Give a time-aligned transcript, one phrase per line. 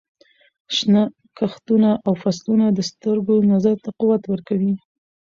[0.75, 1.03] شنه
[1.37, 4.73] کښتونه او فصلونه د سترګو نظر ته قوت ورکوي.